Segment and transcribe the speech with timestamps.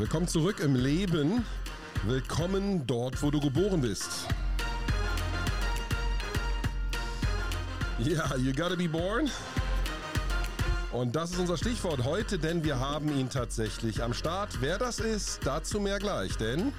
[0.00, 1.44] Willkommen zurück im Leben.
[2.04, 4.26] Willkommen dort, wo du geboren bist.
[7.98, 9.30] Ja, yeah, you gotta be born.
[10.90, 14.62] Und das ist unser Stichwort heute, denn wir haben ihn tatsächlich am Start.
[14.62, 16.72] Wer das ist, dazu mehr gleich, denn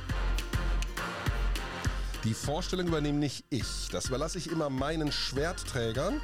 [2.23, 3.89] die Vorstellung übernehme nicht ich.
[3.91, 6.19] Das überlasse ich immer meinen Schwertträgern.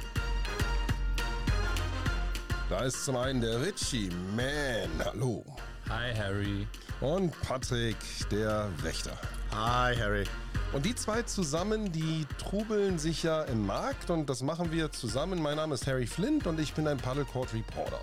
[2.68, 5.44] Da ist zum einen der Richie, man, hallo.
[5.88, 6.66] Hi Harry.
[7.00, 7.96] Und Patrick,
[8.30, 9.18] der Wächter.
[9.52, 10.24] Hi Harry.
[10.74, 15.40] Und die zwei zusammen, die trubeln sich ja im Markt und das machen wir zusammen.
[15.40, 18.02] Mein Name ist Harry Flint und ich bin ein Paddlecourt Reporter.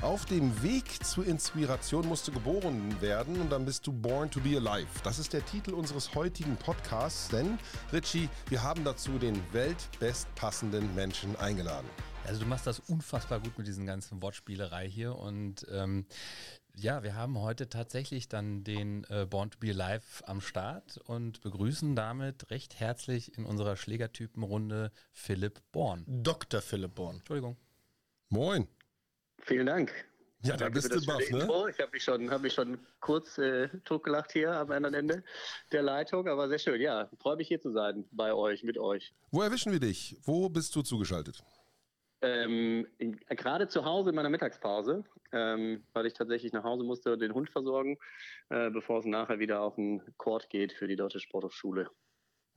[0.00, 4.40] Auf dem Weg zur Inspiration musst du geboren werden und dann bist du born to
[4.40, 4.88] be alive.
[5.04, 7.58] Das ist der Titel unseres heutigen Podcasts, denn
[7.92, 11.88] Richie, wir haben dazu den weltbestpassenden Menschen eingeladen.
[12.26, 16.06] Also du machst das unfassbar gut mit diesen ganzen Wortspielerei hier und ähm,
[16.74, 21.40] ja, wir haben heute tatsächlich dann den äh, Born to be Alive am Start und
[21.42, 26.04] begrüßen damit recht herzlich in unserer Schlägertypenrunde Philipp Born.
[26.06, 26.60] Dr.
[26.60, 27.16] Philipp Born.
[27.16, 27.56] Entschuldigung.
[28.28, 28.68] Moin.
[29.38, 29.92] Vielen Dank.
[30.44, 31.44] Ja, da bist du baff, ne?
[31.70, 35.24] Ich habe mich, schon, hab mich schon kurz äh, totgelacht hier am anderen Ende
[35.70, 36.80] der Leitung, aber sehr schön.
[36.80, 39.14] Ja, freue mich hier zu sein bei euch, mit euch.
[39.30, 40.18] Wo erwischen wir dich?
[40.24, 41.44] Wo bist du zugeschaltet?
[42.22, 42.86] Ähm,
[43.28, 47.34] gerade zu Hause in meiner Mittagspause, ähm, weil ich tatsächlich nach Hause musste und den
[47.34, 47.98] Hund versorgen,
[48.48, 51.90] äh, bevor es nachher wieder auf den Court geht für die Deutsche Sporthochschule.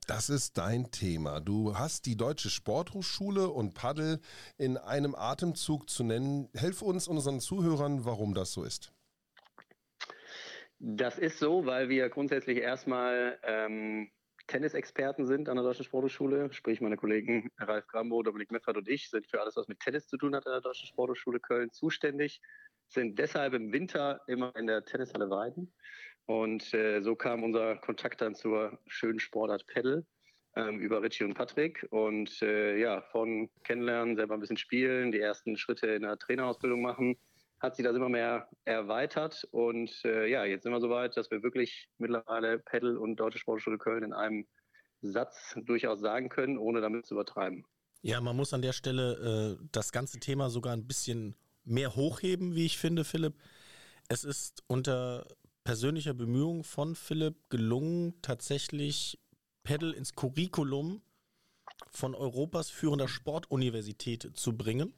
[0.07, 1.39] Das ist dein Thema.
[1.39, 4.19] Du hast die Deutsche Sporthochschule und Paddel
[4.57, 6.47] in einem Atemzug zu nennen.
[6.53, 8.93] Helf uns unseren Zuhörern, warum das so ist.
[10.77, 14.11] Das ist so, weil wir grundsätzlich erstmal ähm,
[14.47, 16.51] Tennisexperten sind an der Deutschen Sporthochschule.
[16.53, 20.07] Sprich, meine Kollegen Ralf Grambo, Dominik Meffert und ich sind für alles, was mit Tennis
[20.07, 22.41] zu tun hat, an der Deutschen Sporthochschule Köln zuständig.
[22.87, 25.73] Sind deshalb im Winter immer in der Tennishalle Weiden.
[26.25, 30.05] Und äh, so kam unser Kontakt dann zur schönen Sportart Pedal
[30.55, 31.85] ähm, über Richie und Patrick.
[31.89, 36.81] Und äh, ja, von kennenlernen, selber ein bisschen spielen, die ersten Schritte in der Trainerausbildung
[36.81, 37.17] machen
[37.59, 39.47] hat sich das immer mehr erweitert.
[39.51, 43.77] Und äh, ja, jetzt sind wir soweit, dass wir wirklich mittlerweile Pedal und Deutsche Sportschule
[43.77, 44.47] Köln in einem
[45.01, 47.65] Satz durchaus sagen können, ohne damit zu übertreiben.
[48.01, 52.55] Ja, man muss an der Stelle äh, das ganze Thema sogar ein bisschen mehr hochheben,
[52.55, 53.33] wie ich finde, Philipp.
[54.07, 55.25] Es ist unter
[55.63, 59.19] persönlicher Bemühung von Philipp gelungen, tatsächlich
[59.63, 61.01] Pedal ins Curriculum
[61.89, 64.93] von Europas führender Sportuniversität zu bringen.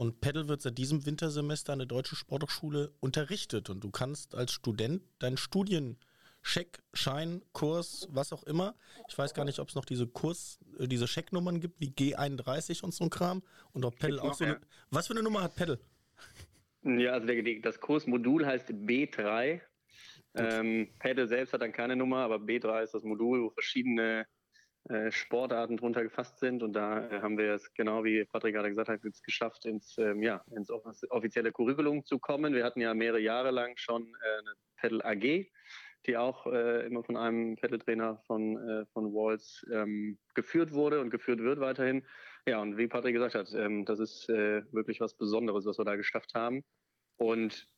[0.00, 3.68] Und Pedal wird seit diesem Wintersemester an der Deutschen Sporthochschule unterrichtet.
[3.68, 8.74] Und du kannst als Student deinen Studiencheck, Schein, Kurs, was auch immer.
[9.10, 12.82] Ich weiß gar nicht, ob es noch diese Kurs, äh, diese Schecknummern gibt, wie G31
[12.82, 13.42] und so ein Kram.
[13.74, 14.58] Und ob Pedal auch so eine.
[14.90, 15.78] Was für eine Nummer hat Pedal?
[16.82, 19.60] Ja, also der, das Kursmodul heißt B3.
[20.34, 24.26] Ähm, Pedal selbst hat dann keine Nummer, aber B3 ist das Modul, wo verschiedene
[25.10, 26.62] Sportarten drunter gefasst sind.
[26.62, 29.96] Und da äh, haben wir es, genau wie Patrick gerade gesagt hat, jetzt geschafft, ins,
[29.98, 30.70] ähm, ja, ins
[31.10, 32.54] offizielle Curriculum zu kommen.
[32.54, 35.46] Wir hatten ja mehrere Jahre lang schon äh, eine Pedal AG,
[36.06, 41.10] die auch äh, immer von einem Pedal-Trainer von, äh, von Walls ähm, geführt wurde und
[41.10, 42.06] geführt wird weiterhin.
[42.46, 45.84] Ja, und wie Patrick gesagt hat, ähm, das ist äh, wirklich was Besonderes, was wir
[45.84, 46.64] da geschafft haben.
[47.16, 47.68] Und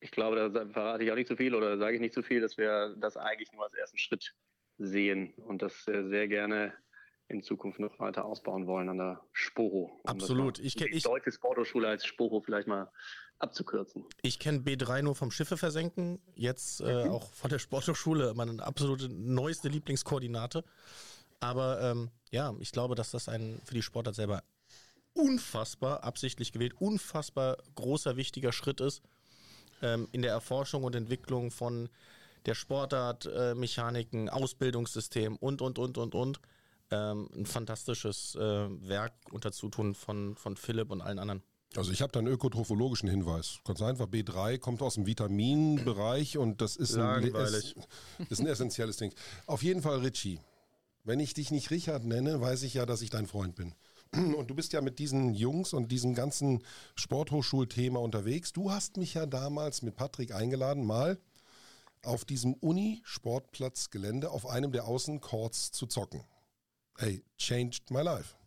[0.00, 2.40] ich glaube, da verrate ich auch nicht zu viel oder sage ich nicht zu viel,
[2.40, 4.34] dass wir das eigentlich nur als ersten Schritt
[4.78, 6.72] sehen und das sehr gerne
[7.28, 10.00] in Zukunft noch weiter ausbauen wollen an der Sporo.
[10.02, 10.58] Um Absolut.
[10.60, 12.90] Ich kenne die deutsche Sporthochschule als Sporo vielleicht mal
[13.38, 14.04] abzukürzen.
[14.22, 17.10] Ich kenne B3 nur vom Schiffe versenken, jetzt äh, mhm.
[17.10, 20.64] auch von der Sporthochschule, meine absolute neueste Lieblingskoordinate.
[21.40, 24.42] Aber ähm, ja, ich glaube, dass das ein für die Sportart selber
[25.12, 29.02] unfassbar absichtlich gewählt, unfassbar großer, wichtiger Schritt ist
[29.82, 31.88] ähm, in der Erforschung und Entwicklung von
[32.46, 36.40] der Sportart, äh, Mechaniken, Ausbildungssystem und, und, und, und, und.
[36.90, 41.42] Ähm, ein fantastisches äh, Werk unter Zutun von, von Philipp und allen anderen.
[41.76, 43.58] Also ich habe da einen ökotrophologischen Hinweis.
[43.64, 47.76] Ganz einfach, B3 kommt aus dem Vitaminbereich und das ist ein, ist,
[48.30, 49.12] ist ein essentielles Ding.
[49.46, 50.40] Auf jeden Fall Richie.
[51.04, 53.74] Wenn ich dich nicht Richard nenne, weiß ich ja, dass ich dein Freund bin.
[54.34, 56.62] Und du bist ja mit diesen Jungs und diesem ganzen
[56.94, 58.54] Sporthochschulthema unterwegs.
[58.54, 61.18] Du hast mich ja damals mit Patrick eingeladen, mal
[62.02, 66.24] auf diesem Uni-Sportplatzgelände auf einem der Außencourts zu zocken.
[66.96, 68.38] Hey, changed my life.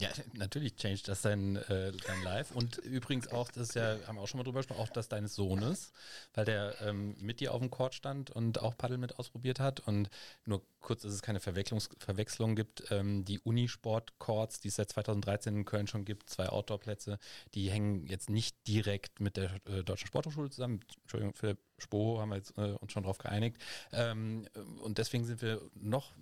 [0.00, 2.50] Ja, natürlich changed das dein, äh, dein Live.
[2.50, 5.08] Und übrigens auch, das ist ja, haben wir auch schon mal drüber gesprochen, auch das
[5.08, 5.92] deines Sohnes,
[6.32, 9.80] weil der ähm, mit dir auf dem Court stand und auch Paddel mit ausprobiert hat.
[9.80, 10.10] Und
[10.46, 15.64] nur kurz, dass es keine Verwechslung gibt, ähm, die Unisport-Courts, die es seit 2013 in
[15.64, 17.18] Köln schon gibt, zwei Outdoor-Plätze,
[17.54, 20.80] die hängen jetzt nicht direkt mit der äh, Deutschen Sporthochschule zusammen.
[21.02, 23.58] Entschuldigung, Philipp, Spo haben wir jetzt äh, uns schon drauf geeinigt.
[23.92, 24.46] Ähm,
[24.82, 26.12] und deswegen sind wir noch,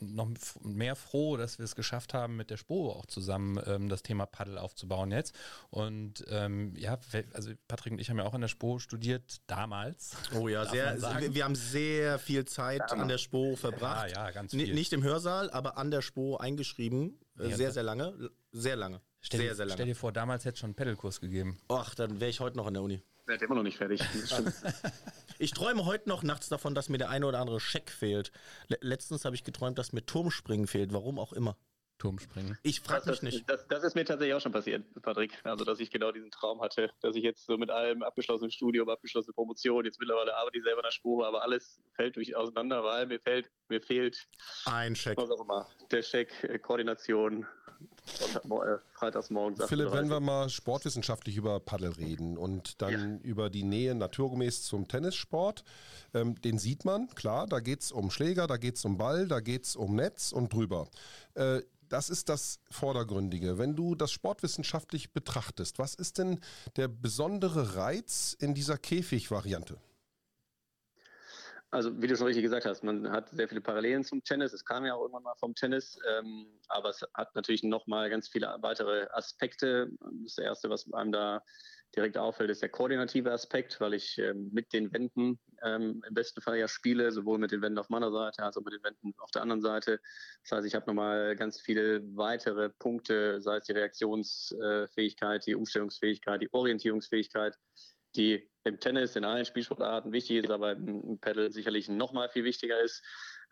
[0.00, 0.28] noch
[0.62, 4.26] mehr froh, dass wir es geschafft haben, mit der Spo auch zusammen ähm, das Thema
[4.26, 5.34] Paddel aufzubauen jetzt.
[5.70, 6.98] Und ähm, ja,
[7.32, 10.16] also Patrick und ich haben ja auch an der Spo studiert damals.
[10.34, 12.96] Oh ja, sehr, wir haben sehr viel Zeit ja.
[12.96, 14.10] an der Spo verbracht.
[14.10, 14.68] Ja, ja, ganz viel.
[14.68, 17.18] N nicht im Hörsaal, aber an der Spo eingeschrieben.
[17.38, 18.30] Ja, sehr, sehr lange.
[18.52, 19.00] Sehr lange.
[19.20, 19.74] Stell, sehr, sehr lange.
[19.74, 21.58] Stell dir vor, damals hätte es schon einen Pedalkurs gegeben.
[21.68, 23.02] Ach, dann wäre ich heute noch in der Uni.
[23.26, 24.00] Seid immer noch nicht fertig.
[25.38, 28.32] ich träume heute noch nachts davon, dass mir der eine oder andere Scheck fehlt.
[28.80, 31.56] letztens habe ich geträumt, dass mir Turmspringen fehlt, warum auch immer.
[32.00, 32.58] Turmspringen.
[32.62, 33.48] Ich frage mich nicht.
[33.48, 35.38] Das, das, ist mir tatsächlich auch schon passiert, Patrick.
[35.44, 38.88] Also, dass ich genau diesen Traum hatte, dass ich jetzt so mit allem abgeschlossenen Studium,
[38.88, 42.82] abgeschlossene Promotion, jetzt mittlerweile arbeite ich selber in der Spur, aber alles fällt durch auseinander,
[42.82, 44.26] weil mir fällt, mir fehlt
[44.64, 45.18] ein Check.
[45.18, 45.68] Was auch immer.
[45.90, 47.46] Der Check, äh, Koordination,
[48.92, 49.56] Freitagsmorgen.
[49.66, 53.20] Philipp, wenn wir mal sportwissenschaftlich über Paddel reden und dann ja.
[53.22, 55.64] über die Nähe naturgemäß zum Tennissport,
[56.14, 59.28] ähm, den sieht man, klar, da geht es um Schläger, da geht es um Ball,
[59.28, 60.88] da geht es um Netz und drüber.
[61.34, 63.58] Äh, das ist das Vordergründige.
[63.58, 66.40] Wenn du das sportwissenschaftlich betrachtest, was ist denn
[66.76, 69.76] der besondere Reiz in dieser Käfig-Variante?
[71.72, 74.52] Also wie du schon richtig gesagt hast, man hat sehr viele Parallelen zum Tennis.
[74.52, 78.10] Es kam ja auch irgendwann mal vom Tennis, ähm, aber es hat natürlich noch mal
[78.10, 79.88] ganz viele weitere Aspekte.
[80.24, 81.42] Das erste, was einem da
[81.94, 86.40] direkt auffällt, ist der koordinative Aspekt, weil ich ähm, mit den Wänden ähm, im besten
[86.40, 89.12] Fall ja spiele, sowohl mit den Wänden auf meiner Seite als auch mit den Wänden
[89.18, 90.00] auf der anderen Seite.
[90.42, 96.42] Das heißt, ich habe nochmal ganz viele weitere Punkte, sei es die Reaktionsfähigkeit, die Umstellungsfähigkeit,
[96.42, 97.56] die Orientierungsfähigkeit,
[98.16, 102.44] die im Tennis, in allen Spielsportarten wichtig ist, aber im Paddle sicherlich noch mal viel
[102.44, 103.02] wichtiger ist.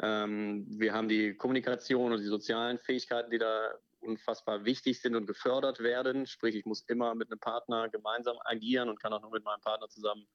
[0.03, 5.27] Ähm, wir haben die Kommunikation und die sozialen Fähigkeiten, die da unfassbar wichtig sind und
[5.27, 6.27] gefördert werden.
[6.27, 9.61] Sprich, ich muss immer mit einem Partner gemeinsam agieren und kann auch nur mit meinem
[9.61, 10.27] Partner zusammen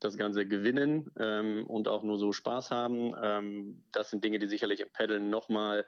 [0.00, 3.14] das Ganze gewinnen ähm, und auch nur so Spaß haben.
[3.20, 5.84] Ähm, das sind Dinge, die sicherlich im Paddeln nochmal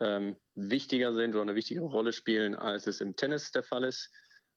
[0.00, 4.10] ähm, wichtiger sind oder eine wichtigere Rolle spielen, als es im Tennis der Fall ist.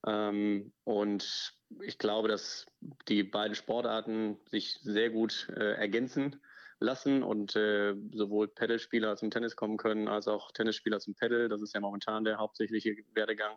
[0.05, 2.65] Ähm, und ich glaube, dass
[3.07, 6.41] die beiden Sportarten sich sehr gut äh, ergänzen
[6.79, 11.49] lassen und äh, sowohl Pedalspieler zum Tennis kommen können, als auch Tennisspieler zum Pedal.
[11.49, 13.55] Das ist ja momentan der hauptsächliche Werdegang.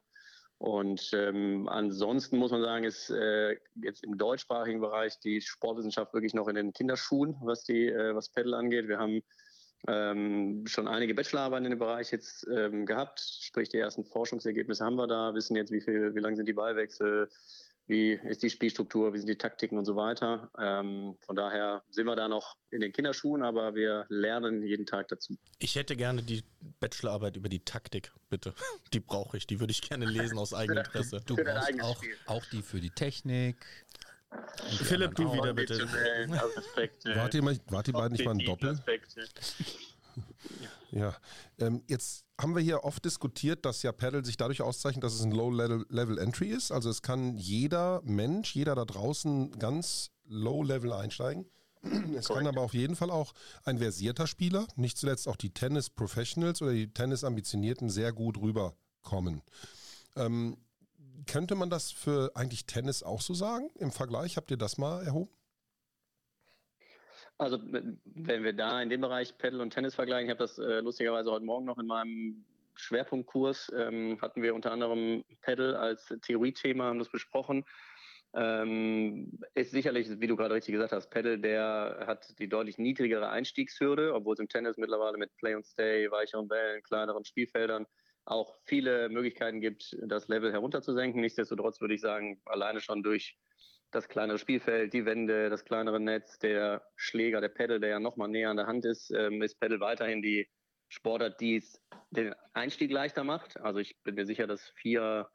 [0.58, 6.34] Und ähm, ansonsten muss man sagen, ist äh, jetzt im deutschsprachigen Bereich die Sportwissenschaft wirklich
[6.34, 8.88] noch in den Kinderschuhen, was die äh, was Pedal angeht.
[8.88, 9.22] Wir haben
[9.86, 14.96] ähm, schon einige Bachelorarbeiten in dem Bereich jetzt ähm, gehabt, sprich die ersten Forschungsergebnisse haben
[14.96, 17.28] wir da, wissen jetzt, wie viel, wie lang sind die Ballwechsel,
[17.88, 20.50] wie ist die Spielstruktur, wie sind die Taktiken und so weiter.
[20.58, 25.08] Ähm, von daher sind wir da noch in den Kinderschuhen, aber wir lernen jeden Tag
[25.08, 25.38] dazu.
[25.58, 26.44] Ich hätte gerne die
[26.81, 28.52] Bachelorarbeit über die Taktik, bitte.
[28.92, 31.20] Die brauche ich, die würde ich gerne lesen aus eigenem Interesse.
[31.26, 33.56] Du brauchst auch, auch die für die Technik.
[34.82, 35.86] Philipp, du wieder bitte.
[37.14, 38.70] Wart ihr, mal, wart ihr beiden nicht mal ein Doppel?
[38.70, 39.28] Aspekte.
[40.90, 41.14] Ja,
[41.58, 45.22] ähm, jetzt haben wir hier oft diskutiert, dass ja Paddle sich dadurch auszeichnet, dass es
[45.22, 46.72] ein Low-Level-Entry ist.
[46.72, 51.46] Also es kann jeder Mensch, jeder da draußen ganz Low-Level einsteigen.
[52.16, 53.34] Es kann aber auf jeden Fall auch
[53.64, 59.42] ein versierter Spieler, nicht zuletzt auch die Tennis-Professionals oder die Tennis-Ambitionierten sehr gut rüberkommen.
[60.16, 60.56] Ähm,
[61.26, 64.37] könnte man das für eigentlich Tennis auch so sagen im Vergleich?
[64.37, 65.31] Habt ihr das mal erhoben?
[67.39, 70.81] Also wenn wir da in dem Bereich Paddle und Tennis vergleichen, ich habe das äh,
[70.81, 72.44] lustigerweise heute Morgen noch in meinem
[72.75, 77.65] Schwerpunktkurs, ähm, hatten wir unter anderem Paddle als Theoriethema, haben das besprochen.
[78.34, 83.31] Ähm, ist sicherlich, wie du gerade richtig gesagt hast, Paddle, der hat die deutlich niedrigere
[83.31, 87.87] Einstiegshürde, obwohl es im Tennis mittlerweile mit Play and Stay, weicheren Bällen, kleineren Spielfeldern
[88.31, 91.20] auch viele Möglichkeiten gibt, das Level herunterzusenken.
[91.20, 93.39] Nichtsdestotrotz würde ich sagen, alleine schon durch
[93.91, 98.29] das kleinere Spielfeld, die Wände, das kleinere Netz, der Schläger, der Pedal, der ja nochmal
[98.29, 100.49] näher an der Hand ist, ähm, ist Pedal weiterhin die
[100.89, 101.81] Sportart, die es
[102.11, 103.58] den Einstieg leichter macht.
[103.61, 105.29] Also ich bin mir sicher, dass vier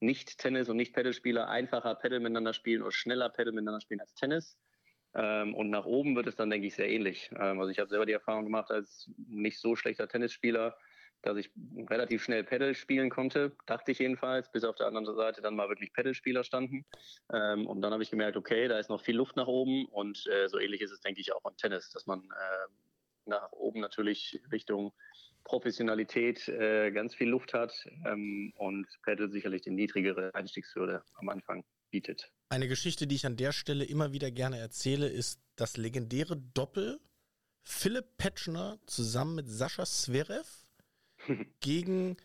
[0.00, 4.58] Nicht-Tennis- und Nicht-Pedal-Spieler einfacher Pedal miteinander spielen oder schneller Pedal miteinander spielen als Tennis.
[5.14, 7.30] Ähm, und nach oben wird es dann, denke ich, sehr ähnlich.
[7.32, 10.76] Ähm, also ich habe selber die Erfahrung gemacht als nicht so schlechter Tennisspieler,
[11.22, 11.50] dass ich
[11.88, 15.68] relativ schnell Pedal spielen konnte, dachte ich jedenfalls, bis auf der anderen Seite dann mal
[15.68, 16.84] wirklich Pedalspieler standen.
[17.32, 20.26] Ähm, und dann habe ich gemerkt, okay, da ist noch viel Luft nach oben und
[20.26, 22.68] äh, so ähnlich ist es, denke ich, auch beim Tennis, dass man äh,
[23.26, 24.92] nach oben natürlich Richtung
[25.44, 27.72] Professionalität äh, ganz viel Luft hat
[28.04, 32.30] ähm, und Pedal sicherlich die niedrigere Einstiegshürde am Anfang bietet.
[32.48, 37.00] Eine Geschichte, die ich an der Stelle immer wieder gerne erzähle, ist das legendäre Doppel
[37.64, 40.61] Philipp Petschner zusammen mit Sascha Zverev
[41.60, 42.16] gegen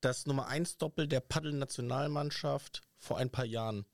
[0.00, 3.86] das Nummer 1 Doppel der Paddel-Nationalmannschaft vor ein paar Jahren.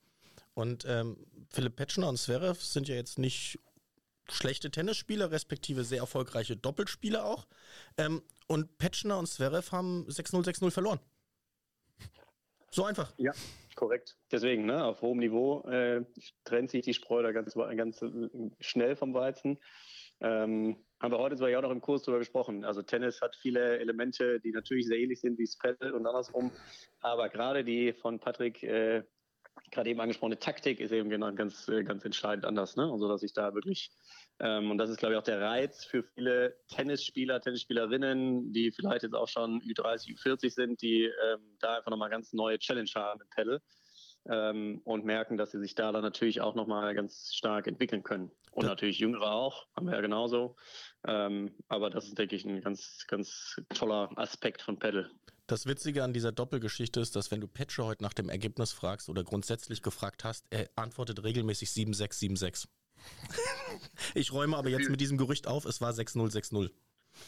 [0.54, 3.58] Und ähm, Philipp Petschner und Zverev sind ja jetzt nicht
[4.28, 7.46] schlechte Tennisspieler, respektive sehr erfolgreiche Doppelspieler auch.
[7.96, 11.00] Ähm, und Petschner und Zverev haben 6-0, 6-0 verloren.
[12.70, 13.12] So einfach.
[13.16, 13.32] Ja,
[13.74, 14.16] korrekt.
[14.30, 16.04] Deswegen, ne, auf hohem Niveau äh,
[16.44, 18.04] trennt sich die Spreu da ganz, ganz
[18.60, 19.58] schnell vom Weizen.
[20.20, 22.64] Ähm, haben wir heute zwar ja auch noch im Kurs darüber gesprochen.
[22.64, 26.52] Also Tennis hat viele Elemente, die natürlich sehr ähnlich sind wie Paddle und andersrum.
[27.00, 29.02] Aber gerade die von Patrick äh,
[29.70, 32.76] gerade eben angesprochene Taktik ist eben genau ganz, äh, ganz entscheidend anders.
[32.76, 32.90] Ne?
[32.90, 33.90] Also, dass ich da wirklich,
[34.40, 39.02] ähm, und das ist, glaube ich, auch der Reiz für viele Tennisspieler, Tennisspielerinnen, die vielleicht
[39.02, 43.20] jetzt auch schon Ü30, Ü40 sind, die ähm, da einfach nochmal ganz neue Challenge haben
[43.20, 43.60] im Pedal.
[44.28, 48.30] Ähm, und merken, dass sie sich da dann natürlich auch nochmal ganz stark entwickeln können.
[48.52, 48.70] Und ja.
[48.70, 50.56] natürlich Jüngere auch, haben wir ja genauso.
[51.06, 55.10] Ähm, aber das ist, denke ich, ein ganz, ganz toller Aspekt von Pedal.
[55.46, 59.08] Das Witzige an dieser Doppelgeschichte ist, dass wenn du Patcher heute nach dem Ergebnis fragst
[59.08, 62.70] oder grundsätzlich gefragt hast, er antwortet regelmäßig 7676.
[64.14, 66.70] ich räume aber jetzt mit diesem Gerücht auf, es war 6060.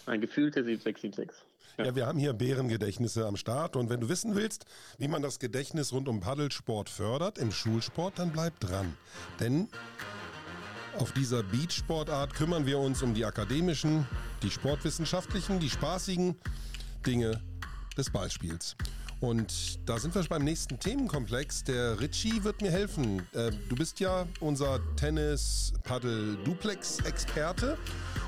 [0.06, 1.51] Ein gefühlter 7676.
[1.78, 1.94] Ja.
[1.94, 4.66] wir haben hier Bärengedächtnisse am Start und wenn du wissen willst,
[4.98, 8.96] wie man das Gedächtnis rund um Paddelsport fördert im Schulsport, dann bleib dran.
[9.40, 9.68] Denn
[10.98, 14.06] auf dieser Beachsportart kümmern wir uns um die akademischen,
[14.42, 16.36] die sportwissenschaftlichen, die spaßigen
[17.06, 17.40] Dinge
[17.96, 18.76] des Ballspiels.
[19.22, 21.62] Und da sind wir beim nächsten Themenkomplex.
[21.62, 23.20] Der Richie wird mir helfen.
[23.32, 27.78] Äh, du bist ja unser Tennis-Paddle-Duplex-Experte.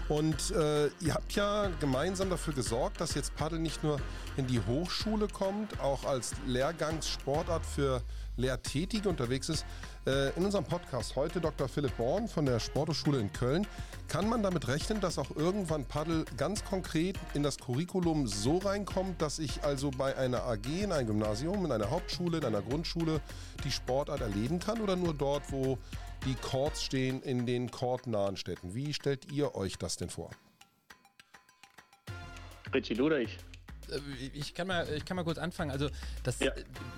[0.08, 4.00] Und äh, ihr habt ja gemeinsam dafür gesorgt, dass jetzt Paddle nicht nur
[4.36, 8.00] in die Hochschule kommt, auch als Lehrgangssportart für
[8.36, 9.64] Lehrtätige unterwegs ist.
[10.06, 11.68] Äh, in unserem Podcast heute Dr.
[11.68, 13.66] Philipp Born von der Sporthochschule in Köln.
[14.08, 19.22] Kann man damit rechnen, dass auch irgendwann Paddel ganz konkret in das Curriculum so reinkommt,
[19.22, 23.20] dass ich also bei einer AG, in einem Gymnasium, in einer Hauptschule, in einer Grundschule
[23.64, 25.78] die Sportart erleben kann oder nur dort, wo
[26.26, 28.74] die Courts stehen, in den courtnahen Städten?
[28.74, 30.30] Wie stellt ihr euch das denn vor?
[32.72, 33.20] Richie, oder
[33.96, 34.34] ich?
[34.34, 35.70] Äh, ich kann mal, ich kann mal kurz anfangen.
[35.70, 35.88] Also,
[36.22, 36.52] das, ja.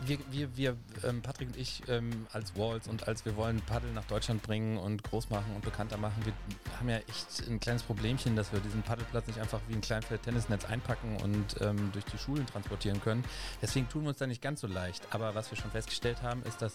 [0.05, 3.93] wir, wir, wir ähm, Patrick und ich ähm, als Walls und als wir wollen Paddel
[3.93, 6.33] nach Deutschland bringen und groß machen und bekannter machen, wir
[6.79, 10.65] haben ja echt ein kleines Problemchen, dass wir diesen Paddelplatz nicht einfach wie ein Kleinfeld-Tennisnetz
[10.65, 13.25] einpacken und ähm, durch die Schulen transportieren können.
[13.63, 15.07] Deswegen tun wir uns da nicht ganz so leicht.
[15.11, 16.75] Aber was wir schon festgestellt haben, ist, dass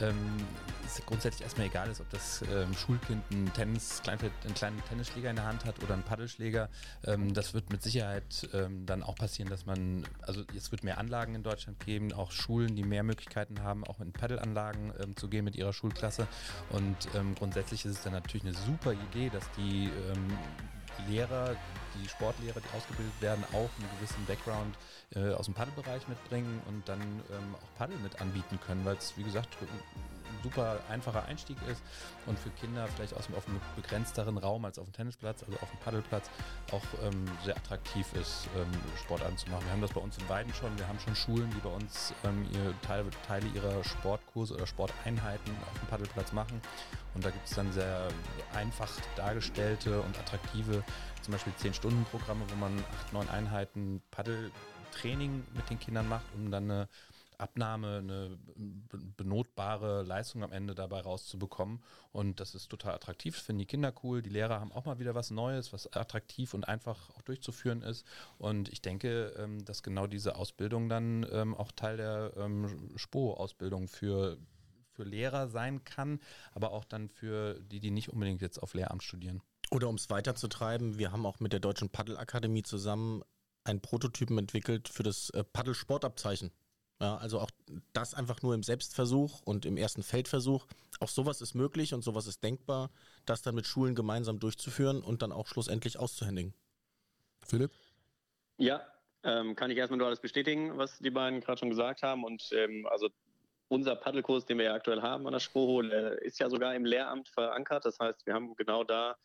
[0.00, 0.16] ähm,
[0.86, 2.44] es grundsätzlich erstmal egal ist, ob das
[2.76, 6.68] Schulkind einen Tennis, Kleinfeld, einen kleinen Tennisschläger in der Hand hat oder einen Paddelschläger.
[7.02, 8.48] Das wird mit Sicherheit
[8.86, 12.76] dann auch passieren, dass man, also es wird mehr Anlagen in Deutschland geben, auch Schulen,
[12.76, 16.26] die mehr Möglichkeiten haben, auch in Paddelanlagen ähm, zu gehen mit ihrer Schulklasse.
[16.70, 20.38] Und ähm, grundsätzlich ist es dann natürlich eine super Idee, dass die ähm,
[21.08, 21.56] Lehrer,
[21.94, 24.76] die Sportlehrer, die ausgebildet werden, auch einen gewissen Background
[25.14, 29.16] äh, aus dem Paddelbereich mitbringen und dann ähm, auch Paddel mit anbieten können, weil es,
[29.16, 29.56] wie gesagt,
[30.42, 31.82] super einfacher Einstieg ist
[32.26, 35.58] und für Kinder vielleicht aus dem, auf einem begrenzteren Raum als auf dem Tennisplatz, also
[35.60, 36.30] auf dem Paddelplatz,
[36.70, 38.68] auch ähm, sehr attraktiv ist, ähm,
[39.04, 39.64] Sport anzumachen.
[39.66, 40.76] Wir haben das bei uns in Weiden schon.
[40.78, 45.54] Wir haben schon Schulen, die bei uns ähm, ihr Teile, Teile ihrer Sportkurse oder Sporteinheiten
[45.70, 46.60] auf dem Paddelplatz machen.
[47.14, 48.08] Und da gibt es dann sehr
[48.54, 50.82] einfach dargestellte und attraktive,
[51.20, 56.70] zum Beispiel 10-Stunden-Programme, wo man acht, neun Einheiten Paddeltraining mit den Kindern macht, um dann
[56.70, 56.88] eine
[57.38, 58.38] Abnahme eine
[59.16, 61.82] benotbare Leistung am Ende dabei rauszubekommen.
[62.12, 64.22] Und das ist total attraktiv, finden die Kinder cool.
[64.22, 68.06] Die Lehrer haben auch mal wieder was Neues, was attraktiv und einfach auch durchzuführen ist.
[68.38, 73.88] Und ich denke, ähm, dass genau diese Ausbildung dann ähm, auch Teil der ähm, SPO-Ausbildung
[73.88, 74.38] für
[74.94, 76.20] für Lehrer sein kann,
[76.52, 79.40] aber auch dann für die, die nicht unbedingt jetzt auf Lehramt studieren.
[79.70, 83.22] Oder um es weiterzutreiben, wir haben auch mit der Deutschen Paddelakademie zusammen
[83.64, 86.50] einen Prototypen entwickelt für das äh, Paddelsportabzeichen.
[87.02, 87.50] Ja, also auch
[87.92, 90.68] das einfach nur im Selbstversuch und im ersten Feldversuch.
[91.00, 92.90] Auch sowas ist möglich und sowas ist denkbar,
[93.26, 96.54] das dann mit Schulen gemeinsam durchzuführen und dann auch schlussendlich auszuhändigen.
[97.44, 97.72] Philipp?
[98.56, 98.86] Ja,
[99.24, 102.22] ähm, kann ich erstmal nur alles bestätigen, was die beiden gerade schon gesagt haben.
[102.22, 103.08] Und ähm, also
[103.66, 107.28] unser Paddelkurs, den wir ja aktuell haben an der Spoho, ist ja sogar im Lehramt
[107.30, 107.84] verankert.
[107.84, 109.16] Das heißt, wir haben genau da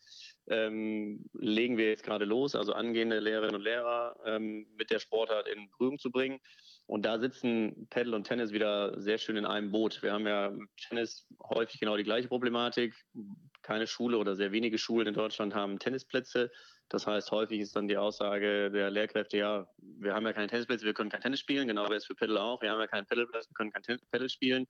[0.48, 5.46] ähm, legen wir jetzt gerade los, also angehende Lehrerinnen und Lehrer ähm, mit der Sportart
[5.46, 6.40] in Berührung zu bringen.
[6.88, 10.02] Und da sitzen Paddle und Tennis wieder sehr schön in einem Boot.
[10.02, 10.50] Wir haben ja
[10.88, 12.94] Tennis häufig genau die gleiche Problematik.
[13.60, 16.50] Keine Schule oder sehr wenige Schulen in Deutschland haben Tennisplätze.
[16.90, 20.86] Das heißt, häufig ist dann die Aussage der Lehrkräfte, ja, wir haben ja keine Tennisplätze,
[20.86, 21.68] wir können kein Tennis spielen.
[21.68, 22.62] Genau wäre es für Paddle auch.
[22.62, 24.66] Wir haben ja keinen Paddleplatz, wir können kein Paddle spielen.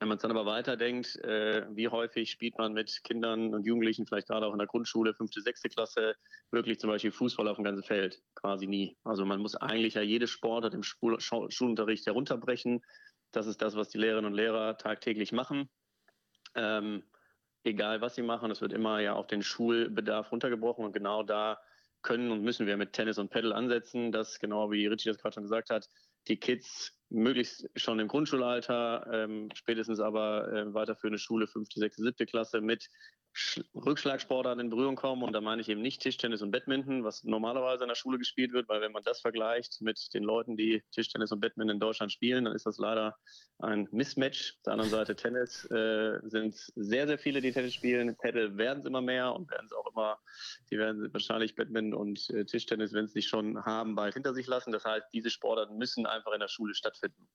[0.00, 4.06] Wenn man es dann aber weiterdenkt, äh, wie häufig spielt man mit Kindern und Jugendlichen,
[4.06, 6.16] vielleicht gerade auch in der Grundschule, fünfte, sechste Klasse,
[6.50, 8.20] wirklich zum Beispiel Fußball auf dem ganzen Feld?
[8.34, 8.96] Quasi nie.
[9.04, 12.80] Also man muss eigentlich ja jede Sportart im Schul Schulunterricht herunterbrechen.
[13.30, 15.70] Das ist das, was die Lehrerinnen und Lehrer tagtäglich machen.
[16.56, 17.04] Ähm,
[17.64, 21.58] egal was sie machen, es wird immer ja auf den Schulbedarf runtergebrochen und genau da
[22.02, 25.34] können und müssen wir mit Tennis und Paddle ansetzen, dass genau wie Richie das gerade
[25.34, 25.88] schon gesagt hat,
[26.28, 32.26] die Kids möglichst schon im Grundschulalter, ähm, spätestens aber äh, weiterführende Schule, fünfte, sechste, siebte
[32.26, 32.88] Klasse mit
[33.74, 35.22] Rückschlagsportarten in Berührung kommen.
[35.22, 38.52] Und da meine ich eben nicht Tischtennis und Badminton, was normalerweise in der Schule gespielt
[38.52, 42.12] wird, weil wenn man das vergleicht mit den Leuten, die Tischtennis und Badminton in Deutschland
[42.12, 43.16] spielen, dann ist das leider
[43.58, 44.54] ein Mismatch.
[44.56, 48.16] Auf der anderen Seite Tennis äh, sind sehr, sehr viele, die Tennis spielen.
[48.16, 50.18] Paddle werden es immer mehr und werden es auch immer,
[50.70, 54.46] die werden wahrscheinlich Badminton und äh, Tischtennis, wenn es nicht schon haben, bald hinter sich
[54.46, 54.72] lassen.
[54.72, 57.28] Das heißt, diese Sportarten müssen einfach in der Schule stattfinden.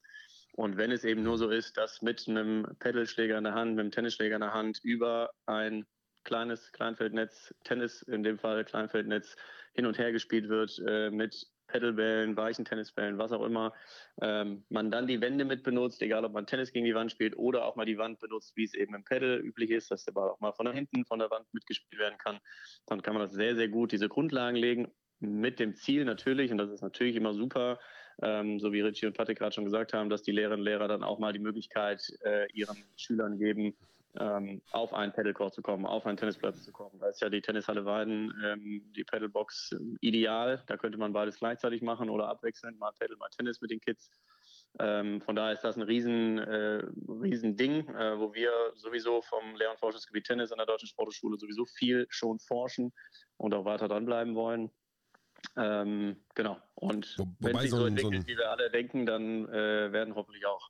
[0.57, 3.81] Und wenn es eben nur so ist, dass mit einem Pedalschläger in der Hand, mit
[3.81, 5.85] einem Tennisschläger in der Hand über ein
[6.23, 9.35] kleines Kleinfeldnetz, Tennis in dem Fall Kleinfeldnetz
[9.75, 13.71] hin und her gespielt wird äh, mit Pedalbällen, weichen Tennisbällen, was auch immer,
[14.19, 17.37] ähm, man dann die Wände mit benutzt, egal ob man Tennis gegen die Wand spielt
[17.37, 20.13] oder auch mal die Wand benutzt, wie es eben im Pedal üblich ist, dass der
[20.13, 22.39] Ball auch mal von hinten von der Wand mitgespielt werden kann,
[22.87, 26.57] dann kann man das sehr, sehr gut, diese Grundlagen legen, mit dem Ziel natürlich, und
[26.57, 27.79] das ist natürlich immer super,
[28.21, 30.87] ähm, so wie Richie und Patrick gerade schon gesagt haben, dass die Lehrerinnen und Lehrer
[30.87, 33.75] dann auch mal die Möglichkeit äh, ihren Schülern geben,
[34.19, 36.99] ähm, auf einen Pedalcourt zu kommen, auf einen Tennisplatz zu kommen.
[36.99, 40.63] Da ist ja die Tennishalle Weiden, ähm, die Pedalbox äh, ideal.
[40.67, 44.09] Da könnte man beides gleichzeitig machen oder abwechselnd, mal Pedal, mal Tennis mit den Kids.
[44.79, 46.83] Ähm, von daher ist das ein riesen, äh,
[47.21, 51.37] riesen Ding, äh, wo wir sowieso vom Lehr- und Forschungsgebiet Tennis an der Deutschen Sporthochschule
[51.37, 52.93] sowieso viel schon forschen
[53.37, 54.69] und auch weiter dranbleiben wollen.
[55.55, 56.57] Ähm, genau.
[56.75, 60.15] Und Wo, wenn sich so, so entwickelt, so wie wir alle denken, dann äh, werden
[60.15, 60.69] hoffentlich auch,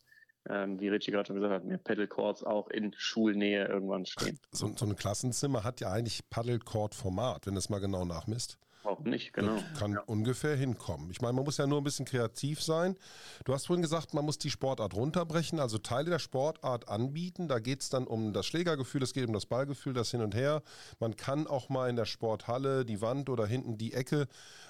[0.49, 4.39] ähm, wie Richie gerade schon gesagt hat, mehr Paddlecourts auch in Schulnähe irgendwann stehen.
[4.51, 8.57] So, so ein Klassenzimmer hat ja eigentlich Paddlecourt-Format, wenn das mal genau nachmisst.
[8.83, 9.55] Auch nicht, genau.
[9.55, 10.01] Das kann ja.
[10.05, 11.11] ungefähr hinkommen.
[11.11, 12.95] Ich meine, man muss ja nur ein bisschen kreativ sein.
[13.43, 17.47] Du hast vorhin gesagt, man muss die Sportart runterbrechen, also Teile der Sportart anbieten.
[17.47, 20.35] Da geht es dann um das Schlägergefühl, es geht um das Ballgefühl, das Hin und
[20.35, 20.61] Her.
[20.99, 24.27] Man kann auch mal in der Sporthalle die Wand oder hinten die Ecke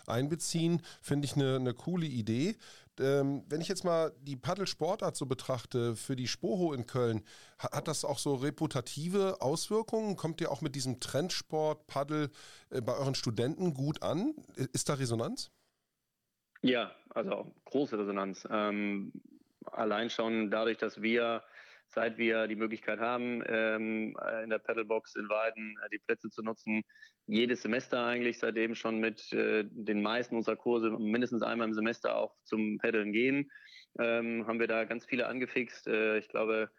[0.08, 0.82] einbeziehen.
[1.02, 2.56] Finde ich eine, eine coole Idee
[3.00, 7.24] ähm, wenn ich jetzt mal die Paddelsportart so betrachte für die Spoho in Köln,
[7.60, 10.16] hat, hat, das auch so reputative Auswirkungen?
[10.16, 12.30] Kommt ihr auch mit diesem Trendsport Paddel
[12.70, 14.34] äh, bei euren Studenten gut an?
[14.56, 15.52] Ist da Resonanz?
[16.62, 18.48] Ja, also große Resonanz.
[18.50, 19.12] Ähm,
[19.72, 21.44] allein schon dadurch, dass wir
[21.90, 26.42] seit wir die Möglichkeit haben, ähm, in der Pedalbox in Weiden äh, die Plätze zu
[26.42, 26.84] nutzen,
[27.26, 32.16] jedes Semester eigentlich seitdem schon mit äh, den meisten unserer Kurse mindestens einmal im Semester
[32.16, 33.52] auch zum Paddeln gehen,
[34.00, 35.88] ähm, haben wir da ganz viele angefixt.
[35.88, 36.70] Äh, ich glaube,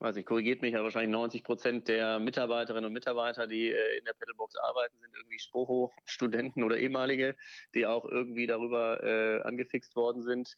[0.00, 4.04] weiß nicht, korrigiert mich, aber wahrscheinlich 90 Prozent der Mitarbeiterinnen und Mitarbeiter, die äh, in
[4.04, 7.36] der Pedalbox arbeiten, sind irgendwie Spoho-Studenten oder ehemalige,
[7.74, 10.56] die auch irgendwie darüber äh, angefixt worden sind.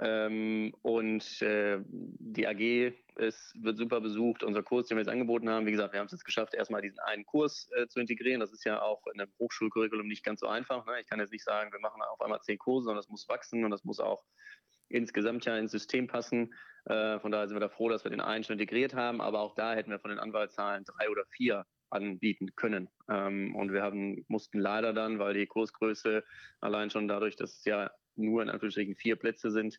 [0.00, 4.42] Ähm, und äh, die AG ist, wird super besucht.
[4.42, 6.80] Unser Kurs, den wir jetzt angeboten haben, wie gesagt, wir haben es jetzt geschafft, erstmal
[6.80, 8.40] diesen einen Kurs äh, zu integrieren.
[8.40, 10.86] Das ist ja auch in einem Hochschulcurriculum nicht ganz so einfach.
[10.86, 11.00] Ne?
[11.00, 13.64] Ich kann jetzt nicht sagen, wir machen auf einmal zehn Kurse, sondern das muss wachsen
[13.64, 14.24] und das muss auch
[14.92, 16.54] insgesamt ja ins System passen.
[16.84, 19.20] Äh, von daher sind wir da froh, dass wir den einen schon integriert haben.
[19.20, 22.88] Aber auch da hätten wir von den Anwaltszahlen drei oder vier anbieten können.
[23.08, 26.24] Ähm, und wir haben, mussten leider dann, weil die Kursgröße
[26.60, 29.78] allein schon dadurch, dass es ja nur in Anführungsstrichen vier Plätze sind,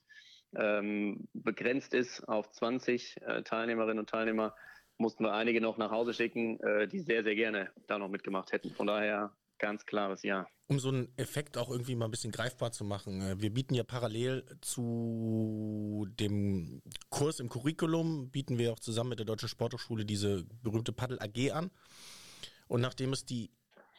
[0.56, 4.56] ähm, begrenzt ist auf 20 äh, Teilnehmerinnen und Teilnehmer,
[4.98, 8.52] mussten wir einige noch nach Hause schicken, äh, die sehr, sehr gerne da noch mitgemacht
[8.52, 8.72] hätten.
[8.72, 10.46] Von daher ganz klares Ja.
[10.68, 13.22] Um so einen Effekt auch irgendwie mal ein bisschen greifbar zu machen.
[13.22, 19.20] Äh, wir bieten ja parallel zu dem Kurs im Curriculum, bieten wir auch zusammen mit
[19.20, 21.72] der Deutschen Sporthochschule diese berühmte Paddel AG an.
[22.68, 23.52] Und nachdem es die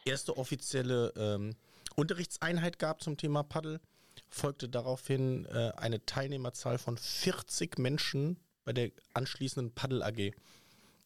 [0.05, 1.57] erste offizielle ähm,
[1.97, 3.81] Unterrichtseinheit gab zum Thema Paddel,
[4.29, 10.33] folgte daraufhin äh, eine Teilnehmerzahl von 40 Menschen bei der anschließenden Paddel AG.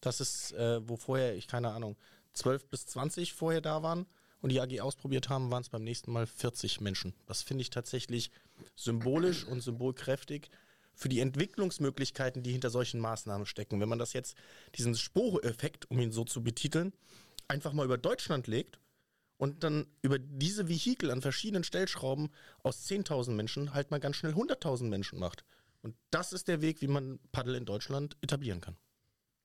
[0.00, 1.96] Das ist, äh, wo vorher, ich keine Ahnung,
[2.32, 4.06] 12 bis 20 vorher da waren
[4.40, 7.14] und die AG ausprobiert haben, waren es beim nächsten Mal 40 Menschen.
[7.26, 8.30] Das finde ich tatsächlich
[8.76, 10.50] symbolisch und symbolkräftig
[10.94, 13.80] für die Entwicklungsmöglichkeiten, die hinter solchen Maßnahmen stecken.
[13.80, 14.36] Wenn man das jetzt,
[14.74, 16.92] diesen Sporo-Effekt, um ihn so zu betiteln,
[17.46, 18.80] einfach mal über Deutschland legt
[19.36, 22.30] und dann über diese Vehikel an verschiedenen Stellschrauben
[22.62, 25.44] aus 10.000 Menschen halt mal ganz schnell 100.000 Menschen macht.
[25.82, 28.76] Und das ist der Weg, wie man Paddel in Deutschland etablieren kann.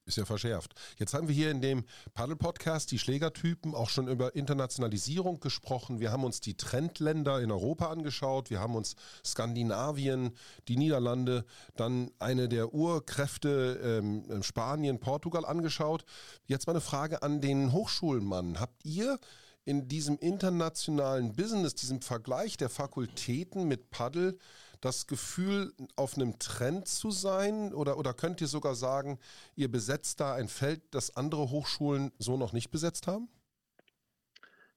[0.06, 0.74] Ist ja verschärft.
[0.98, 6.02] Jetzt haben wir hier in dem Paddle-Podcast die Schlägertypen auch schon über Internationalisierung gesprochen.
[6.02, 8.50] Wir haben uns die Trendländer in Europa angeschaut.
[8.50, 10.32] Wir haben uns Skandinavien,
[10.68, 11.46] die Niederlande,
[11.78, 16.04] dann eine der Urkräfte ähm, Spanien, Portugal angeschaut.
[16.48, 18.60] Jetzt mal eine Frage an den Hochschulmann.
[18.60, 19.20] Habt ihr
[19.63, 24.38] in diesem internationalen Business, diesem Vergleich der Fakultäten mit Paddle,
[24.84, 27.74] das Gefühl, auf einem Trend zu sein?
[27.74, 29.19] Oder, oder könnt ihr sogar sagen,
[29.56, 33.30] ihr besetzt da ein Feld, das andere Hochschulen so noch nicht besetzt haben?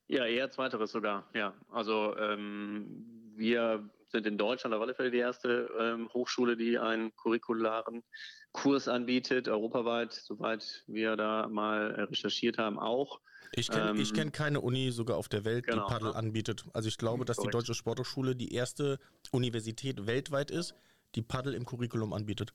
[0.07, 1.55] Ja, eher zweiteres sogar, ja.
[1.69, 7.15] Also ähm, wir sind in Deutschland auf alle Fälle die erste ähm, Hochschule, die einen
[7.17, 8.05] curricularen
[8.53, 13.21] Kurs anbietet, europaweit, soweit wir da mal recherchiert haben, auch.
[13.53, 16.15] Ich kenne ähm, kenn keine Uni sogar auf der Welt, genau, die Paddel ja.
[16.17, 16.65] anbietet.
[16.73, 17.55] Also ich glaube, dass Korrekt.
[17.55, 18.99] die Deutsche Sporthochschule die erste
[19.31, 20.75] Universität weltweit ist,
[21.15, 22.53] die Paddel im Curriculum anbietet.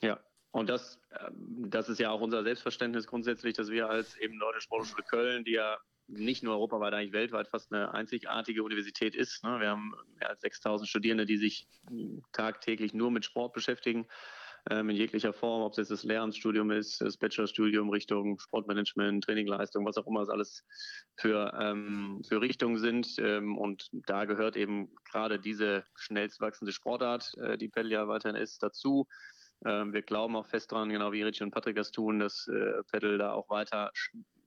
[0.00, 4.38] Ja, und das, ähm, das ist ja auch unser Selbstverständnis grundsätzlich, dass wir als eben
[4.38, 9.42] Deutsche Sporthochschule Köln, die ja nicht nur europaweit, eigentlich weltweit fast eine einzigartige Universität ist.
[9.42, 9.60] Ne?
[9.60, 11.66] Wir haben mehr als 6000 Studierende, die sich
[12.32, 14.06] tagtäglich nur mit Sport beschäftigen,
[14.70, 19.96] in jeglicher Form, ob es jetzt das Lehramtsstudium ist, das Bachelorstudium Richtung Sportmanagement, Trainingleistung, was
[19.96, 20.64] auch immer es alles
[21.16, 23.14] für, ähm, für Richtungen sind.
[23.18, 28.40] Ähm, und da gehört eben gerade diese schnellst wachsende Sportart, äh, die Pell ja weiterhin
[28.40, 29.06] ist, dazu.
[29.64, 32.82] Ähm, wir glauben auch fest dran, genau wie Richie und Patrick das tun, dass äh,
[32.90, 33.92] Pedal da auch weiter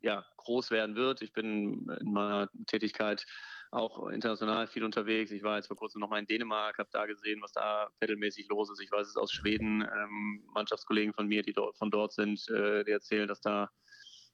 [0.01, 1.21] ja, groß werden wird.
[1.21, 3.25] Ich bin in meiner Tätigkeit
[3.71, 5.31] auch international viel unterwegs.
[5.31, 8.47] Ich war jetzt vor kurzem noch mal in Dänemark, habe da gesehen, was da pedalmäßig
[8.49, 8.81] los ist.
[8.81, 12.83] Ich weiß es aus Schweden, ähm, Mannschaftskollegen von mir, die dort, von dort sind, äh,
[12.83, 13.69] die erzählen, dass da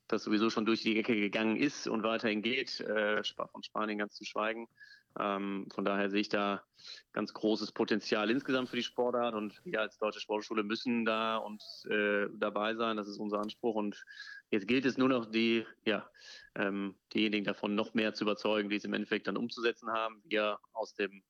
[0.07, 4.15] das sowieso schon durch die Ecke gegangen ist und weiterhin geht, äh, von Spanien ganz
[4.15, 4.67] zu schweigen.
[5.19, 6.63] Ähm, von daher sehe ich da
[7.13, 11.63] ganz großes Potenzial insgesamt für die Sportart und wir als Deutsche Sportschule müssen da und
[11.89, 12.97] äh, dabei sein.
[12.97, 14.03] Das ist unser Anspruch und
[14.49, 16.09] jetzt gilt es nur noch, die, ja,
[16.55, 20.21] ähm, diejenigen davon noch mehr zu überzeugen, die es im Endeffekt dann umzusetzen haben.
[20.25, 21.23] Wir aus dem,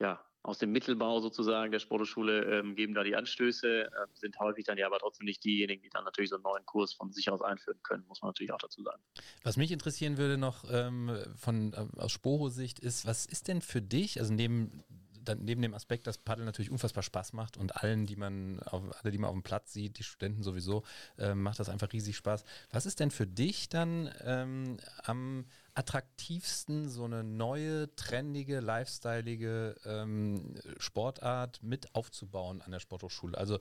[0.00, 4.64] ja, aus dem Mittelbau sozusagen der Sportschule ähm, geben da die Anstöße, äh, sind häufig
[4.64, 7.30] dann ja aber trotzdem nicht diejenigen, die dann natürlich so einen neuen Kurs von sich
[7.30, 9.00] aus einführen können, muss man natürlich auch dazu sagen.
[9.44, 13.80] Was mich interessieren würde noch ähm, von äh, aus Sporo-Sicht ist, was ist denn für
[13.80, 14.82] dich, also neben
[15.24, 18.82] dann neben dem Aspekt, dass Paddel natürlich unfassbar Spaß macht und allen, die man auf,
[19.00, 20.82] alle, die man auf dem Platz sieht, die Studenten sowieso,
[21.18, 22.44] äh, macht das einfach riesig Spaß.
[22.70, 30.54] Was ist denn für dich dann ähm, am attraktivsten, so eine neue, trendige, lifestyleige ähm,
[30.78, 33.38] Sportart mit aufzubauen an der Sporthochschule?
[33.38, 33.58] Also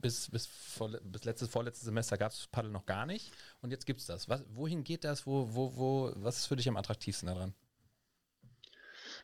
[0.00, 3.86] bis, bis, vor, bis letztes, vorletztes Semester gab es Paddel noch gar nicht und jetzt
[3.86, 4.28] gibt es das.
[4.28, 5.26] Was, wohin geht das?
[5.26, 7.54] Wo, wo, wo, was ist für dich am attraktivsten daran?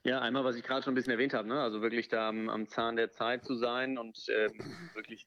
[0.04, 1.60] Ja, einmal, was ich gerade schon ein bisschen erwähnt habe, ne?
[1.60, 4.52] also wirklich da am, am Zahn der Zeit zu sein und ähm,
[4.94, 5.26] wirklich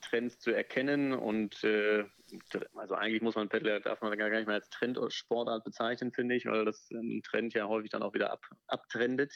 [0.00, 2.04] Trends zu erkennen und äh,
[2.74, 6.12] also eigentlich muss man Paddler darf man gar nicht mehr als Trend oder Sportart bezeichnen,
[6.12, 9.32] finde ich, weil das ein Trend ja häufig dann auch wieder ab, abtrendet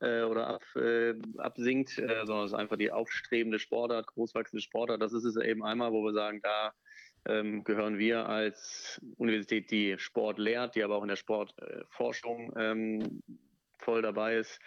[0.00, 5.02] äh, oder ab, äh, absinkt, äh, sondern es ist einfach die aufstrebende Sportart, großwachsende Sportart.
[5.02, 6.72] Das ist es eben einmal, wo wir sagen, da
[7.26, 13.22] ähm, gehören wir als Universität, die Sport lehrt, die aber auch in der Sportforschung ähm,
[13.78, 14.60] voll dabei ist,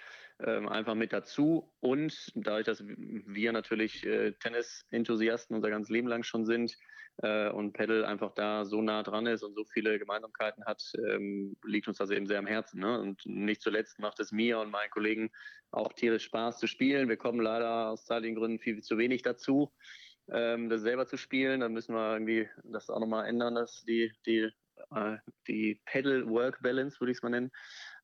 [0.45, 1.71] ähm, einfach mit dazu.
[1.79, 6.77] Und dadurch, dass wir natürlich äh, Tennis-Enthusiasten unser ganzes Leben lang schon sind
[7.21, 11.57] äh, und Pedal einfach da so nah dran ist und so viele Gemeinsamkeiten hat, ähm,
[11.65, 12.79] liegt uns das eben sehr am Herzen.
[12.79, 12.99] Ne?
[12.99, 15.31] Und nicht zuletzt macht es mir und meinen Kollegen
[15.71, 17.09] auch tierisch Spaß zu spielen.
[17.09, 19.71] Wir kommen leider aus zeitlichen Gründen viel zu wenig dazu.
[20.31, 24.11] Ähm, das selber zu spielen, dann müssen wir irgendwie das auch nochmal ändern, dass die,
[24.25, 24.49] die
[24.95, 27.51] äh, die Pedal-Work-Balance, würde ich es mal nennen,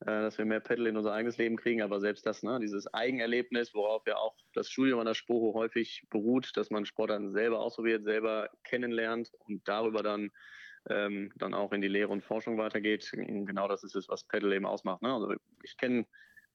[0.02, 1.82] äh, dass wir mehr Pedal in unser eigenes Leben kriegen.
[1.82, 6.04] Aber selbst das, ne, dieses Eigenerlebnis, worauf ja auch das Studium an der Sporo häufig
[6.10, 10.32] beruht, dass man Sport dann selber ausprobiert, selber kennenlernt und darüber dann
[10.88, 13.10] ähm, dann auch in die Lehre und Forschung weitergeht.
[13.12, 15.02] Genau das ist es, was Pedal eben ausmacht.
[15.02, 15.12] Ne?
[15.12, 15.34] Also
[15.64, 16.06] ich kenne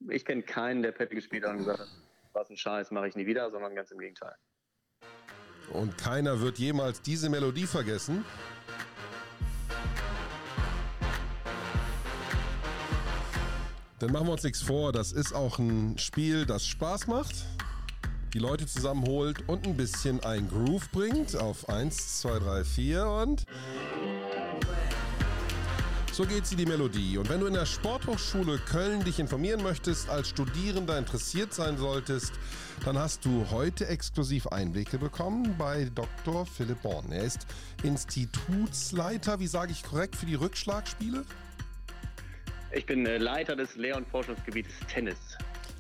[0.09, 1.89] ich kenn keinen, der Pedal gespielt hat und gesagt hat,
[2.33, 4.35] was ein Scheiß, mache ich nie wieder, sondern ganz im Gegenteil.
[5.73, 8.25] Und keiner wird jemals diese Melodie vergessen.
[14.01, 14.93] Dann machen wir uns nichts vor.
[14.93, 17.35] Das ist auch ein Spiel, das Spaß macht,
[18.33, 21.37] die Leute zusammenholt und ein bisschen ein Groove bringt.
[21.37, 23.45] Auf 1, 2, 3, 4 und.
[26.13, 27.19] So geht sie die Melodie.
[27.19, 32.33] Und wenn du in der Sporthochschule Köln dich informieren möchtest, als Studierender interessiert sein solltest,
[32.87, 36.47] dann hast du heute exklusiv Einblicke bekommen bei Dr.
[36.47, 37.13] Philipp Born.
[37.13, 37.47] Er ist
[37.83, 41.27] Institutsleiter, wie sage ich korrekt, für die Rückschlagspiele?
[42.73, 45.19] Ich bin äh, Leiter des Lehr- und Forschungsgebietes Tennis.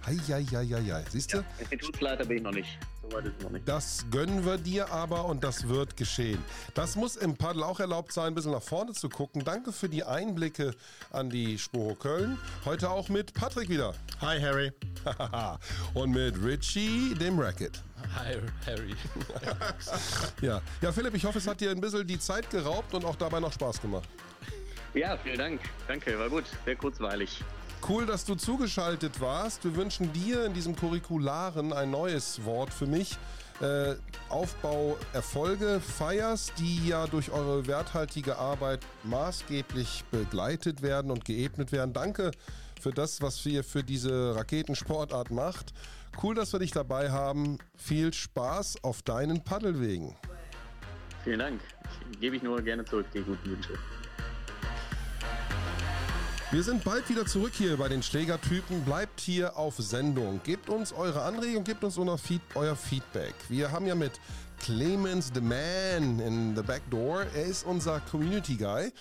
[0.05, 1.39] Eieieiei, siehst du?
[1.39, 2.79] Ja, Institutsleiter bin ich noch nicht.
[3.03, 3.69] Soweit ist es noch nicht.
[3.69, 6.43] Das gönnen wir dir aber und das wird geschehen.
[6.75, 9.45] Das muss im Paddel auch erlaubt sein, ein bisschen nach vorne zu gucken.
[9.45, 10.73] Danke für die Einblicke
[11.11, 12.39] an die Sporo Köln.
[12.65, 13.95] Heute auch mit Patrick wieder.
[14.21, 14.73] Hi Harry.
[15.95, 17.83] und mit Richie, dem Racket.
[18.17, 18.95] Hi Harry.
[20.41, 20.63] ja.
[20.81, 23.39] ja, Philipp, ich hoffe, es hat dir ein bisschen die Zeit geraubt und auch dabei
[23.39, 24.09] noch Spaß gemacht.
[24.95, 25.61] Ja, vielen Dank.
[25.87, 26.45] Danke, war gut.
[26.65, 27.43] Sehr kurzweilig.
[27.89, 29.65] Cool, dass du zugeschaltet warst.
[29.65, 33.17] Wir wünschen dir in diesem Curricularen ein neues Wort für mich.
[33.61, 33.95] Äh,
[34.29, 41.93] Aufbau Erfolge feierst, die ja durch eure werthaltige Arbeit maßgeblich begleitet werden und geebnet werden.
[41.93, 42.31] Danke
[42.81, 45.73] für das, was ihr für diese Raketensportart macht.
[46.23, 47.59] Cool, dass wir dich dabei haben.
[47.77, 50.17] Viel Spaß auf deinen Paddelwegen.
[51.25, 51.61] Vielen Dank.
[52.19, 53.79] Gebe ich nur gerne zurück, die guten Wünsche.
[56.53, 58.85] Wir sind bald wieder zurück hier bei den Schlägertypen.
[58.85, 60.41] Bleibt hier auf Sendung.
[60.43, 63.35] Gebt uns eure Anregungen, gebt uns euer Feedback.
[63.49, 64.19] Wir haben ja mit
[64.59, 67.27] Clemens the Man in the Back Door.
[67.37, 68.93] Er ist unser Community Guy.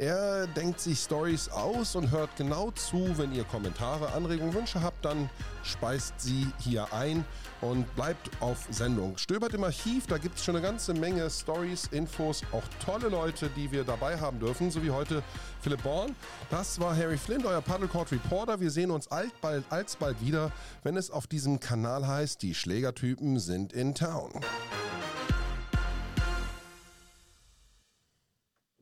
[0.00, 3.18] Er denkt sich Stories aus und hört genau zu.
[3.18, 5.28] Wenn ihr Kommentare, Anregungen, Wünsche habt, dann
[5.64, 7.24] speist sie hier ein
[7.62, 9.18] und bleibt auf Sendung.
[9.18, 13.50] Stöbert im Archiv, da gibt es schon eine ganze Menge Stories, Infos, auch tolle Leute,
[13.56, 15.20] die wir dabei haben dürfen, so wie heute
[15.62, 16.14] Philipp Born.
[16.48, 18.60] Das war Harry Flint, euer Paddlecourt Reporter.
[18.60, 20.52] Wir sehen uns alsbald, alsbald wieder,
[20.84, 24.30] wenn es auf diesem Kanal heißt, die Schlägertypen sind in Town.